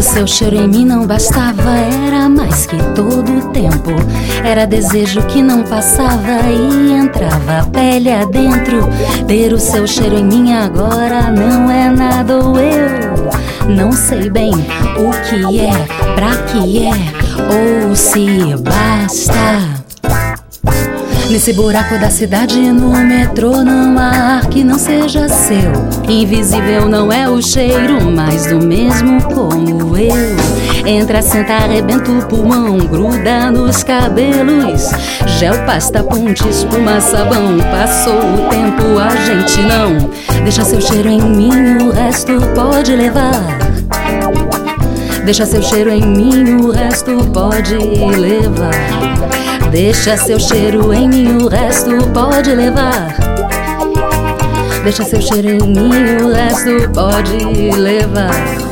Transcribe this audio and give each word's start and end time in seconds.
Quando 0.00 0.14
seu 0.14 0.26
cheiro 0.26 0.56
em 0.56 0.66
mim 0.66 0.86
não 0.86 1.06
bastava, 1.06 1.76
era 2.06 2.26
mais 2.26 2.64
que 2.64 2.78
todo 2.94 3.36
o 3.36 3.50
tempo. 3.50 3.90
Era 4.42 4.66
desejo 4.66 5.20
que 5.26 5.42
não 5.42 5.62
passava 5.62 6.40
e 6.48 6.92
entrava 6.92 7.58
a 7.58 7.66
pele 7.66 8.10
adentro. 8.10 8.88
Ter 9.28 9.52
o 9.52 9.58
seu 9.58 9.86
cheiro 9.86 10.16
em 10.16 10.24
mim 10.24 10.54
agora 10.54 11.30
não 11.30 11.70
é 11.70 11.90
nada 11.90 12.38
ou 12.38 12.58
eu 12.58 13.28
não 13.68 13.92
sei 13.92 14.30
bem 14.30 14.52
o 14.52 15.10
que 15.28 15.60
é, 15.60 16.14
pra 16.14 16.34
que 16.44 16.86
é 16.86 17.86
ou 17.86 17.94
se 17.94 18.56
basta. 18.56 19.69
Nesse 21.30 21.52
buraco 21.52 21.96
da 21.96 22.10
cidade, 22.10 22.58
no 22.72 22.90
metrô, 22.90 23.62
não 23.62 23.96
há 23.96 24.38
ar 24.38 24.46
que 24.46 24.64
não 24.64 24.76
seja 24.76 25.28
seu. 25.28 25.70
Invisível 26.08 26.88
não 26.88 27.12
é 27.12 27.28
o 27.30 27.40
cheiro, 27.40 28.10
mas 28.10 28.46
do 28.46 28.58
mesmo 28.58 29.22
como 29.22 29.96
eu. 29.96 30.36
Entra, 30.84 31.22
senta, 31.22 31.52
arrebenta 31.52 32.10
o 32.10 32.26
pulmão, 32.26 32.78
gruda 32.78 33.48
nos 33.48 33.84
cabelos. 33.84 34.90
Gel, 35.38 35.54
pasta, 35.64 36.02
ponte, 36.02 36.48
espuma, 36.48 37.00
sabão. 37.00 37.58
Passou 37.70 38.18
o 38.18 38.48
tempo, 38.48 38.98
a 38.98 39.14
gente 39.24 39.62
não. 39.62 40.10
Deixa 40.42 40.64
seu 40.64 40.80
cheiro 40.80 41.08
em 41.08 41.22
mim, 41.22 41.76
o 41.80 41.92
resto 41.92 42.32
pode 42.56 42.96
levar. 42.96 43.56
Deixa 45.24 45.46
seu 45.46 45.62
cheiro 45.62 45.90
em 45.90 46.04
mim, 46.04 46.54
o 46.54 46.72
resto 46.72 47.24
pode 47.32 47.76
levar. 47.76 49.20
Deixa 49.70 50.16
seu 50.16 50.40
cheiro 50.40 50.92
em 50.92 51.08
mim, 51.08 51.42
o 51.42 51.48
resto 51.48 51.90
pode 52.12 52.54
levar. 52.54 53.14
Deixa 54.82 55.04
seu 55.04 55.20
cheiro 55.20 55.48
em 55.48 55.60
mim, 55.60 56.24
o 56.24 56.32
resto 56.32 56.90
pode 56.92 57.36
levar. 57.78 58.69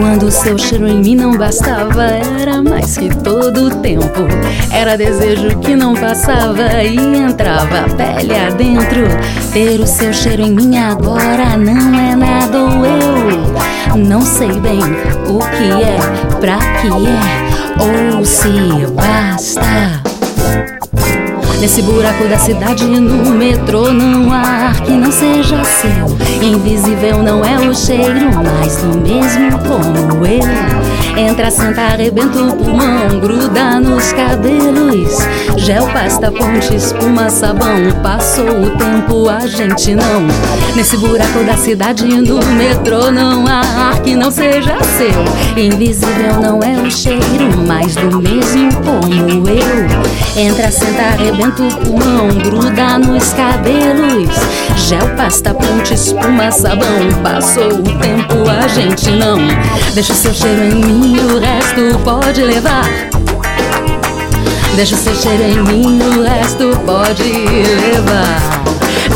Quando 0.00 0.30
seu 0.30 0.56
cheiro 0.56 0.88
em 0.88 1.02
mim 1.02 1.14
não 1.14 1.36
bastava, 1.36 2.04
era 2.04 2.62
mais 2.62 2.96
que 2.96 3.14
todo 3.16 3.66
o 3.66 3.70
tempo. 3.82 4.26
Era 4.72 4.96
desejo 4.96 5.58
que 5.58 5.76
não 5.76 5.94
passava 5.94 6.82
e 6.82 6.96
entrava 6.96 7.84
pele 7.98 8.34
adentro. 8.34 9.06
Ter 9.52 9.78
o 9.78 9.86
seu 9.86 10.10
cheiro 10.10 10.40
em 10.40 10.52
mim 10.52 10.78
agora 10.78 11.54
não 11.58 12.00
é 12.00 12.16
nada 12.16 12.58
ou 12.58 12.86
eu 12.86 13.96
não 13.98 14.22
sei 14.22 14.52
bem 14.60 14.80
o 15.28 15.38
que 15.38 15.84
é, 15.84 15.98
pra 16.40 16.56
que 16.80 16.88
é 16.88 18.16
ou 18.16 18.24
se 18.24 18.86
basta. 18.94 19.60
Nesse 21.60 21.82
buraco 21.82 22.24
da 22.24 22.38
cidade, 22.38 22.86
no 22.86 23.32
metrô, 23.34 23.92
não 23.92 24.32
há 24.32 24.38
ar 24.38 24.80
que 24.80 24.92
não 24.92 25.12
seja 25.12 25.62
seu. 25.62 26.29
Invisível 26.50 27.22
não 27.22 27.44
é 27.44 27.60
o 27.60 27.72
cheiro, 27.72 28.28
mas 28.44 28.74
do 28.78 29.00
mesmo 29.00 29.56
como 29.60 30.26
eu. 30.26 30.89
Entra, 31.16 31.50
senta, 31.50 31.82
arrebenta 31.82 32.38
o 32.38 32.56
pulmão, 32.56 33.20
gruda 33.20 33.80
nos 33.80 34.12
cabelos. 34.12 35.18
Gel, 35.56 35.86
pasta, 35.88 36.30
ponte, 36.30 36.74
espuma, 36.74 37.28
sabão. 37.28 37.90
Passou 38.02 38.48
o 38.48 38.70
tempo, 38.70 39.28
a 39.28 39.46
gente 39.46 39.94
não. 39.94 40.26
Nesse 40.74 40.96
buraco 40.96 41.44
da 41.44 41.56
cidade, 41.56 42.04
no 42.06 42.44
metrô, 42.54 43.10
não 43.10 43.46
há 43.46 43.60
ar 43.60 44.00
que 44.02 44.14
não 44.14 44.30
seja 44.30 44.76
seu. 44.82 45.62
Invisível 45.62 46.40
não 46.40 46.60
é 46.62 46.80
o 46.80 46.90
cheiro, 46.90 47.50
mas 47.66 47.94
do 47.96 48.20
mesmo 48.20 48.70
como 48.76 49.48
eu. 49.48 50.40
Entra, 50.40 50.70
senta, 50.70 51.02
arrebenta 51.02 51.62
o 51.62 51.76
pulmão, 51.78 52.28
gruda 52.42 52.98
nos 52.98 53.32
cabelos. 53.32 54.30
Gel, 54.76 55.08
pasta, 55.16 55.52
ponte, 55.52 55.94
espuma, 55.94 56.50
sabão. 56.50 56.88
Passou 57.22 57.68
o 57.68 57.82
tempo, 57.82 58.48
a 58.48 58.66
gente 58.68 59.10
não. 59.10 59.38
Deixa 59.92 60.14
seu 60.14 60.32
cheiro 60.32 60.64
em 60.64 60.99
mim, 61.00 61.16
o 61.18 61.38
resto 61.38 61.98
pode 62.04 62.42
levar. 62.42 62.84
Deixa 64.76 64.96
seu 64.96 65.14
cheiro 65.14 65.42
em 65.42 65.62
mim, 65.62 66.00
o 66.02 66.22
resto 66.22 66.76
pode 66.84 67.22
levar. 67.22 68.40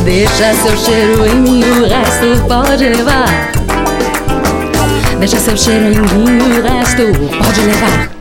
Deixa 0.04 0.54
seu 0.54 0.76
cheiro 0.76 1.26
em 1.26 1.34
mim, 1.36 1.62
o 1.62 1.86
resto 1.86 2.44
pode 2.48 2.84
levar. 2.88 3.52
Deixa 5.18 5.38
seu 5.38 5.56
cheiro 5.56 5.86
em 5.86 6.00
mim, 6.00 6.58
o 6.58 6.62
resto 6.62 7.02
pode 7.38 7.60
levar. 7.60 8.13